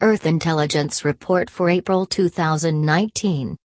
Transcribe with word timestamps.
Earth 0.00 0.26
Intelligence 0.26 1.04
Report 1.04 1.50
for 1.50 1.68
April 1.68 2.06
2019. 2.06 3.56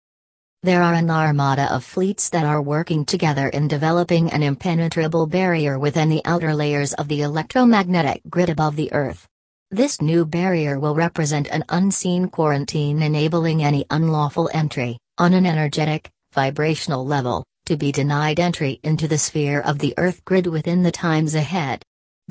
There 0.63 0.81
are 0.81 0.95
an 0.95 1.11
armada 1.11 1.71
of 1.71 1.83
fleets 1.83 2.29
that 2.29 2.43
are 2.43 2.59
working 2.59 3.05
together 3.05 3.49
in 3.49 3.67
developing 3.67 4.31
an 4.31 4.41
impenetrable 4.41 5.27
barrier 5.27 5.77
within 5.77 6.09
the 6.09 6.23
outer 6.25 6.55
layers 6.55 6.93
of 6.93 7.07
the 7.07 7.21
electromagnetic 7.21 8.23
grid 8.31 8.49
above 8.49 8.75
the 8.75 8.91
Earth. 8.93 9.27
This 9.69 10.01
new 10.01 10.25
barrier 10.25 10.79
will 10.79 10.95
represent 10.95 11.49
an 11.49 11.65
unseen 11.69 12.27
quarantine 12.29 13.03
enabling 13.03 13.63
any 13.63 13.85
unlawful 13.91 14.49
entry, 14.55 14.97
on 15.19 15.35
an 15.35 15.45
energetic, 15.45 16.09
vibrational 16.33 17.05
level, 17.05 17.45
to 17.67 17.77
be 17.77 17.91
denied 17.91 18.39
entry 18.39 18.79
into 18.81 19.07
the 19.07 19.19
sphere 19.19 19.61
of 19.61 19.77
the 19.77 19.93
Earth 19.99 20.25
grid 20.25 20.47
within 20.47 20.81
the 20.81 20.91
times 20.91 21.35
ahead. 21.35 21.83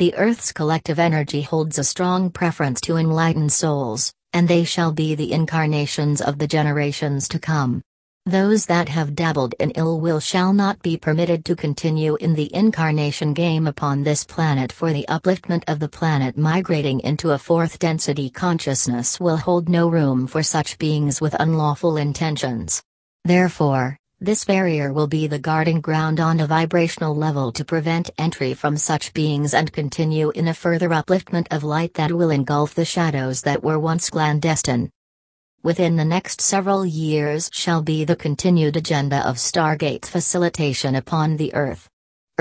The 0.03 0.17
Earth's 0.17 0.51
collective 0.51 0.99
energy 0.99 1.43
holds 1.43 1.79
a 1.79 1.85
strong 1.85 2.29
preference 2.29 2.81
to 2.81 2.97
enlightened 2.97 3.53
souls, 3.53 4.13
and 4.33 4.49
they 4.49 4.65
shall 4.65 4.91
be 4.91 5.15
the 5.15 5.33
incarnations 5.33 6.21
of 6.21 6.39
the 6.39 6.49
generations 6.49 7.29
to 7.29 7.39
come. 7.39 7.81
Those 8.27 8.67
that 8.67 8.89
have 8.89 9.15
dabbled 9.15 9.55
in 9.61 9.71
ill 9.77 10.01
will 10.01 10.19
shall 10.19 10.53
not 10.53 10.83
be 10.83 10.97
permitted 10.97 11.45
to 11.45 11.55
continue 11.55 12.17
in 12.17 12.35
the 12.35 12.53
incarnation 12.53 13.33
game 13.33 13.69
upon 13.69 14.03
this 14.03 14.25
planet, 14.25 14.73
for 14.73 14.93
the 14.93 15.07
upliftment 15.09 15.63
of 15.69 15.79
the 15.79 15.89
planet 15.89 16.37
migrating 16.37 16.99
into 17.03 17.31
a 17.31 17.39
fourth 17.39 17.79
density 17.79 18.29
consciousness 18.29 19.21
will 19.21 19.37
hold 19.37 19.69
no 19.69 19.87
room 19.87 20.27
for 20.27 20.43
such 20.43 20.79
beings 20.79 21.21
with 21.21 21.37
unlawful 21.39 21.97
intentions. 21.97 22.83
Therefore, 23.25 23.97
this 24.25 24.45
barrier 24.45 24.93
will 24.93 25.09
be 25.09 25.27
the 25.27 25.39
guarding 25.41 25.81
ground 25.81 26.21
on 26.21 26.39
a 26.39 26.47
vibrational 26.47 27.13
level 27.13 27.51
to 27.51 27.65
prevent 27.65 28.09
entry 28.19 28.55
from 28.55 28.77
such 28.77 29.13
beings 29.13 29.53
and 29.53 29.73
continue 29.73 30.31
in 30.31 30.47
a 30.47 30.55
further 30.55 30.91
upliftment 30.91 31.49
of 31.51 31.65
light 31.65 31.93
that 31.95 32.13
will 32.13 32.31
engulf 32.31 32.73
the 32.73 32.85
shadows 32.85 33.43
that 33.43 33.65
were 33.65 33.81
once 33.81 34.11
clandestine. 34.11 34.89
Within 35.65 35.97
the 35.97 36.05
next 36.05 36.41
several 36.41 36.87
years 36.87 37.51
shall 37.53 37.83
be 37.83 38.05
the 38.05 38.15
continued 38.15 38.77
agenda 38.77 39.27
of 39.27 39.39
Stargate 39.39 40.07
facilitation 40.07 40.95
upon 40.95 41.37
the 41.37 41.53
Earth. 41.53 41.92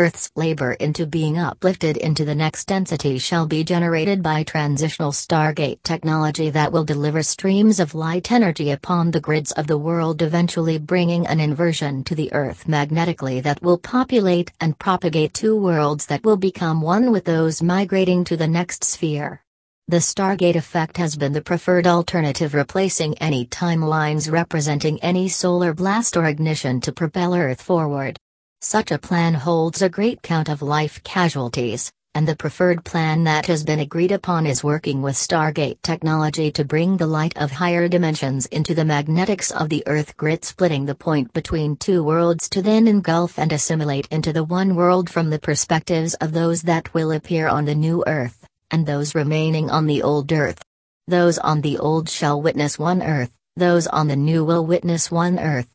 Earth's 0.01 0.31
labor 0.35 0.73
into 0.73 1.05
being 1.05 1.37
uplifted 1.37 1.95
into 1.95 2.25
the 2.25 2.33
next 2.33 2.65
density 2.65 3.19
shall 3.19 3.45
be 3.45 3.63
generated 3.63 4.23
by 4.23 4.41
transitional 4.41 5.11
Stargate 5.11 5.83
technology 5.83 6.49
that 6.49 6.71
will 6.71 6.83
deliver 6.83 7.21
streams 7.21 7.79
of 7.79 7.93
light 7.93 8.31
energy 8.31 8.71
upon 8.71 9.11
the 9.11 9.21
grids 9.21 9.51
of 9.51 9.67
the 9.67 9.77
world, 9.77 10.23
eventually 10.23 10.79
bringing 10.79 11.27
an 11.27 11.39
inversion 11.39 12.03
to 12.03 12.15
the 12.15 12.33
Earth 12.33 12.67
magnetically 12.67 13.41
that 13.41 13.61
will 13.61 13.77
populate 13.77 14.51
and 14.59 14.79
propagate 14.79 15.35
two 15.35 15.55
worlds 15.55 16.07
that 16.07 16.23
will 16.23 16.35
become 16.35 16.81
one 16.81 17.11
with 17.11 17.25
those 17.25 17.61
migrating 17.61 18.23
to 18.23 18.35
the 18.35 18.47
next 18.47 18.83
sphere. 18.83 19.43
The 19.87 19.97
Stargate 19.97 20.55
effect 20.55 20.97
has 20.97 21.15
been 21.15 21.33
the 21.33 21.43
preferred 21.43 21.85
alternative, 21.85 22.55
replacing 22.55 23.19
any 23.19 23.45
timelines 23.45 24.31
representing 24.31 24.99
any 25.03 25.29
solar 25.29 25.75
blast 25.75 26.17
or 26.17 26.25
ignition 26.25 26.81
to 26.81 26.91
propel 26.91 27.35
Earth 27.35 27.61
forward. 27.61 28.17
Such 28.63 28.91
a 28.91 28.99
plan 28.99 29.33
holds 29.33 29.81
a 29.81 29.89
great 29.89 30.21
count 30.21 30.47
of 30.47 30.61
life 30.61 31.01
casualties, 31.03 31.91
and 32.13 32.27
the 32.27 32.35
preferred 32.35 32.85
plan 32.85 33.23
that 33.23 33.47
has 33.47 33.63
been 33.63 33.79
agreed 33.79 34.11
upon 34.11 34.45
is 34.45 34.63
working 34.63 35.01
with 35.01 35.15
Stargate 35.15 35.81
technology 35.81 36.51
to 36.51 36.63
bring 36.63 36.95
the 36.95 37.07
light 37.07 37.35
of 37.37 37.49
higher 37.49 37.87
dimensions 37.87 38.45
into 38.45 38.75
the 38.75 38.85
magnetics 38.85 39.49
of 39.49 39.69
the 39.69 39.83
Earth 39.87 40.15
grid, 40.15 40.45
splitting 40.45 40.85
the 40.85 40.93
point 40.93 41.33
between 41.33 41.75
two 41.75 42.03
worlds 42.03 42.47
to 42.49 42.61
then 42.61 42.87
engulf 42.87 43.39
and 43.39 43.51
assimilate 43.51 44.07
into 44.11 44.31
the 44.31 44.43
one 44.43 44.75
world 44.75 45.09
from 45.09 45.31
the 45.31 45.39
perspectives 45.39 46.13
of 46.15 46.31
those 46.31 46.61
that 46.61 46.93
will 46.93 47.13
appear 47.13 47.47
on 47.47 47.65
the 47.65 47.73
new 47.73 48.03
Earth, 48.05 48.45
and 48.69 48.85
those 48.85 49.15
remaining 49.15 49.71
on 49.71 49.87
the 49.87 50.03
old 50.03 50.31
Earth. 50.31 50.61
Those 51.07 51.39
on 51.39 51.61
the 51.61 51.79
old 51.79 52.07
shall 52.09 52.39
witness 52.39 52.77
one 52.77 53.01
Earth, 53.01 53.33
those 53.55 53.87
on 53.87 54.07
the 54.07 54.15
new 54.15 54.45
will 54.45 54.67
witness 54.67 55.09
one 55.09 55.39
Earth. 55.39 55.67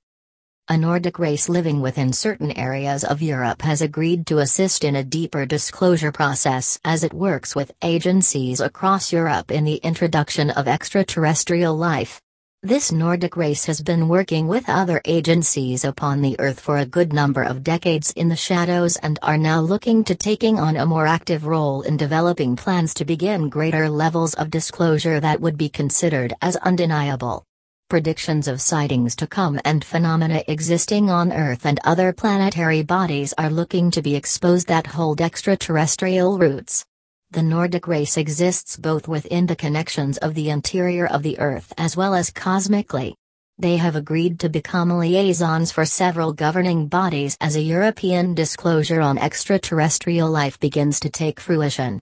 A 0.68 0.76
Nordic 0.76 1.20
race 1.20 1.48
living 1.48 1.80
within 1.80 2.12
certain 2.12 2.50
areas 2.50 3.04
of 3.04 3.22
Europe 3.22 3.62
has 3.62 3.80
agreed 3.80 4.26
to 4.26 4.40
assist 4.40 4.82
in 4.82 4.96
a 4.96 5.04
deeper 5.04 5.46
disclosure 5.46 6.10
process 6.10 6.76
as 6.84 7.04
it 7.04 7.14
works 7.14 7.54
with 7.54 7.70
agencies 7.82 8.58
across 8.58 9.12
Europe 9.12 9.52
in 9.52 9.62
the 9.62 9.76
introduction 9.76 10.50
of 10.50 10.66
extraterrestrial 10.66 11.76
life. 11.76 12.20
This 12.64 12.90
Nordic 12.90 13.36
race 13.36 13.66
has 13.66 13.80
been 13.80 14.08
working 14.08 14.48
with 14.48 14.68
other 14.68 15.00
agencies 15.04 15.84
upon 15.84 16.20
the 16.20 16.34
Earth 16.40 16.58
for 16.58 16.78
a 16.78 16.84
good 16.84 17.12
number 17.12 17.44
of 17.44 17.62
decades 17.62 18.10
in 18.16 18.28
the 18.28 18.34
shadows 18.34 18.96
and 18.96 19.20
are 19.22 19.38
now 19.38 19.60
looking 19.60 20.02
to 20.02 20.16
taking 20.16 20.58
on 20.58 20.76
a 20.76 20.84
more 20.84 21.06
active 21.06 21.46
role 21.46 21.82
in 21.82 21.96
developing 21.96 22.56
plans 22.56 22.92
to 22.94 23.04
begin 23.04 23.48
greater 23.48 23.88
levels 23.88 24.34
of 24.34 24.50
disclosure 24.50 25.20
that 25.20 25.40
would 25.40 25.56
be 25.56 25.68
considered 25.68 26.34
as 26.42 26.56
undeniable 26.56 27.45
predictions 27.88 28.48
of 28.48 28.60
sightings 28.60 29.14
to 29.16 29.26
come 29.26 29.60
and 29.64 29.84
phenomena 29.84 30.42
existing 30.48 31.08
on 31.08 31.32
Earth 31.32 31.64
and 31.66 31.78
other 31.84 32.12
planetary 32.12 32.82
bodies 32.82 33.32
are 33.38 33.50
looking 33.50 33.90
to 33.90 34.02
be 34.02 34.16
exposed 34.16 34.66
that 34.68 34.86
hold 34.86 35.20
extraterrestrial 35.20 36.38
roots. 36.38 36.84
The 37.30 37.42
Nordic 37.42 37.86
race 37.86 38.16
exists 38.16 38.76
both 38.76 39.08
within 39.08 39.46
the 39.46 39.56
connections 39.56 40.18
of 40.18 40.34
the 40.34 40.50
interior 40.50 41.06
of 41.06 41.22
the 41.22 41.38
Earth 41.38 41.72
as 41.78 41.96
well 41.96 42.14
as 42.14 42.30
cosmically. 42.30 43.14
They 43.58 43.76
have 43.78 43.96
agreed 43.96 44.40
to 44.40 44.48
become 44.48 44.90
liaisons 44.90 45.72
for 45.72 45.84
several 45.84 46.32
governing 46.32 46.88
bodies 46.88 47.36
as 47.40 47.56
a 47.56 47.62
European 47.62 48.34
disclosure 48.34 49.00
on 49.00 49.16
extraterrestrial 49.16 50.28
life 50.28 50.60
begins 50.60 51.00
to 51.00 51.10
take 51.10 51.40
fruition. 51.40 52.00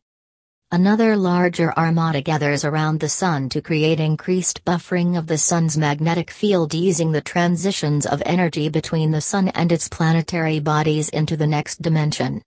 Another 0.75 1.17
larger 1.17 1.73
armada 1.79 2.21
gathers 2.21 2.65
around 2.65 2.99
the 2.99 3.09
Sun 3.09 3.49
to 3.51 3.63
create 3.63 4.01
increased 4.01 4.65
buffering 4.65 5.17
of 5.17 5.29
the 5.29 5.39
Sun's 5.39 5.79
magnetic 5.79 6.33
field, 6.33 6.75
easing 6.75 7.13
the 7.13 7.21
transitions 7.21 8.07
of 8.07 8.21
energy 8.27 8.69
between 8.69 9.13
the 9.13 9.21
Sun 9.21 9.51
and 9.51 9.71
its 9.71 9.89
planetary 9.89 10.59
bodies 10.59 11.11
into 11.11 11.37
the 11.37 11.47
next 11.47 11.81
dimension. 11.81 12.43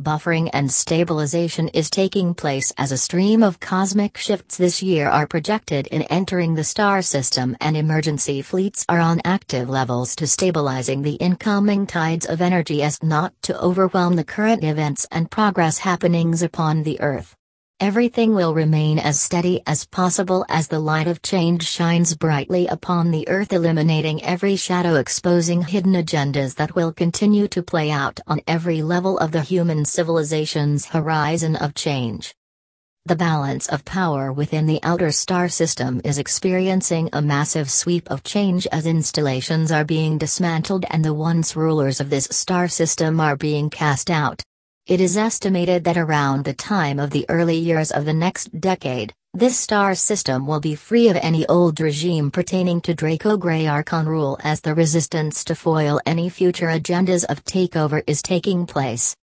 Buffering 0.00 0.48
and 0.52 0.70
stabilization 0.70 1.66
is 1.70 1.90
taking 1.90 2.34
place 2.34 2.72
as 2.78 2.92
a 2.92 2.96
stream 2.96 3.42
of 3.42 3.58
cosmic 3.58 4.16
shifts 4.16 4.56
this 4.56 4.80
year 4.80 5.08
are 5.08 5.26
projected 5.26 5.88
in 5.88 6.02
entering 6.02 6.54
the 6.54 6.62
star 6.62 7.02
system, 7.02 7.56
and 7.60 7.76
emergency 7.76 8.42
fleets 8.42 8.84
are 8.88 9.00
on 9.00 9.20
active 9.24 9.68
levels 9.68 10.14
to 10.14 10.28
stabilizing 10.28 11.02
the 11.02 11.14
incoming 11.14 11.88
tides 11.88 12.26
of 12.26 12.40
energy 12.40 12.80
as 12.80 13.02
not 13.02 13.34
to 13.42 13.60
overwhelm 13.60 14.14
the 14.14 14.22
current 14.22 14.62
events 14.62 15.04
and 15.10 15.32
progress 15.32 15.78
happenings 15.78 16.44
upon 16.44 16.84
the 16.84 17.00
Earth. 17.00 17.34
Everything 17.82 18.36
will 18.36 18.54
remain 18.54 19.00
as 19.00 19.20
steady 19.20 19.60
as 19.66 19.84
possible 19.86 20.46
as 20.48 20.68
the 20.68 20.78
light 20.78 21.08
of 21.08 21.20
change 21.20 21.64
shines 21.64 22.14
brightly 22.14 22.68
upon 22.68 23.10
the 23.10 23.28
earth, 23.28 23.52
eliminating 23.52 24.22
every 24.22 24.54
shadow, 24.54 24.94
exposing 24.94 25.62
hidden 25.62 25.94
agendas 25.94 26.54
that 26.54 26.76
will 26.76 26.92
continue 26.92 27.48
to 27.48 27.60
play 27.60 27.90
out 27.90 28.20
on 28.28 28.40
every 28.46 28.82
level 28.82 29.18
of 29.18 29.32
the 29.32 29.40
human 29.40 29.84
civilization's 29.84 30.86
horizon 30.86 31.56
of 31.56 31.74
change. 31.74 32.36
The 33.06 33.16
balance 33.16 33.66
of 33.66 33.84
power 33.84 34.32
within 34.32 34.66
the 34.66 34.78
outer 34.84 35.10
star 35.10 35.48
system 35.48 36.00
is 36.04 36.18
experiencing 36.18 37.10
a 37.12 37.20
massive 37.20 37.68
sweep 37.68 38.08
of 38.12 38.22
change 38.22 38.68
as 38.70 38.86
installations 38.86 39.72
are 39.72 39.84
being 39.84 40.18
dismantled 40.18 40.84
and 40.88 41.04
the 41.04 41.12
once 41.12 41.56
rulers 41.56 41.98
of 41.98 42.10
this 42.10 42.28
star 42.30 42.68
system 42.68 43.18
are 43.18 43.34
being 43.34 43.70
cast 43.70 44.08
out. 44.08 44.40
It 44.92 45.00
is 45.00 45.16
estimated 45.16 45.84
that 45.84 45.96
around 45.96 46.44
the 46.44 46.52
time 46.52 46.98
of 46.98 47.08
the 47.08 47.24
early 47.30 47.56
years 47.56 47.92
of 47.92 48.04
the 48.04 48.12
next 48.12 48.60
decade, 48.60 49.14
this 49.32 49.58
star 49.58 49.94
system 49.94 50.46
will 50.46 50.60
be 50.60 50.74
free 50.74 51.08
of 51.08 51.16
any 51.16 51.46
old 51.46 51.80
regime 51.80 52.30
pertaining 52.30 52.82
to 52.82 52.92
Draco 52.92 53.38
Grey 53.38 53.66
Archon 53.66 54.04
rule 54.04 54.38
as 54.44 54.60
the 54.60 54.74
resistance 54.74 55.44
to 55.44 55.54
foil 55.54 55.98
any 56.04 56.28
future 56.28 56.66
agendas 56.66 57.24
of 57.24 57.42
takeover 57.42 58.02
is 58.06 58.20
taking 58.20 58.66
place. 58.66 59.16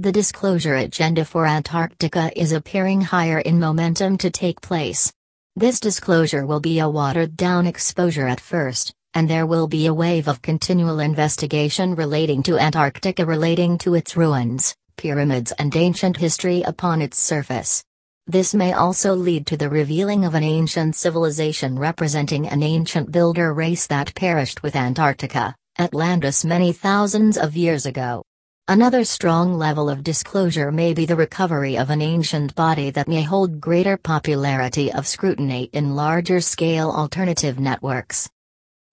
The 0.00 0.10
disclosure 0.10 0.74
agenda 0.74 1.24
for 1.24 1.46
Antarctica 1.46 2.32
is 2.34 2.50
appearing 2.50 3.02
higher 3.02 3.38
in 3.38 3.60
momentum 3.60 4.18
to 4.18 4.30
take 4.32 4.60
place. 4.60 5.12
This 5.54 5.78
disclosure 5.78 6.44
will 6.46 6.58
be 6.58 6.80
a 6.80 6.88
watered 6.88 7.36
down 7.36 7.68
exposure 7.68 8.26
at 8.26 8.40
first, 8.40 8.92
and 9.14 9.30
there 9.30 9.46
will 9.46 9.68
be 9.68 9.86
a 9.86 9.94
wave 9.94 10.26
of 10.26 10.42
continual 10.42 10.98
investigation 10.98 11.94
relating 11.94 12.42
to 12.42 12.58
Antarctica 12.58 13.24
relating 13.24 13.78
to 13.78 13.94
its 13.94 14.16
ruins, 14.16 14.74
pyramids 14.96 15.52
and 15.58 15.74
ancient 15.76 16.16
history 16.16 16.62
upon 16.62 17.02
its 17.02 17.18
surface. 17.18 17.82
This 18.26 18.54
may 18.54 18.72
also 18.72 19.14
lead 19.14 19.46
to 19.46 19.56
the 19.56 19.68
revealing 19.68 20.24
of 20.24 20.34
an 20.34 20.42
ancient 20.42 20.96
civilization 20.96 21.78
representing 21.78 22.48
an 22.48 22.62
ancient 22.62 23.12
builder 23.12 23.54
race 23.54 23.86
that 23.86 24.14
perished 24.14 24.62
with 24.62 24.74
Antarctica, 24.74 25.54
Atlantis 25.78 26.44
many 26.44 26.72
thousands 26.72 27.38
of 27.38 27.56
years 27.56 27.86
ago. 27.86 28.24
Another 28.68 29.04
strong 29.04 29.54
level 29.54 29.88
of 29.88 30.02
disclosure 30.02 30.72
may 30.72 30.92
be 30.92 31.06
the 31.06 31.14
recovery 31.14 31.78
of 31.78 31.90
an 31.90 32.02
ancient 32.02 32.52
body 32.56 32.90
that 32.90 33.06
may 33.06 33.22
hold 33.22 33.60
greater 33.60 33.96
popularity 33.96 34.92
of 34.92 35.06
scrutiny 35.06 35.70
in 35.72 35.94
larger 35.94 36.40
scale 36.40 36.90
alternative 36.90 37.60
networks. 37.60 38.28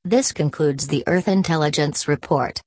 This 0.05 0.31
concludes 0.31 0.85
the 0.85 1.03
Earth 1.07 1.27
Intelligence 1.27 2.07
Report. 2.07 2.61